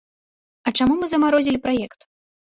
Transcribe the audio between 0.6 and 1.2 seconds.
А чаму мы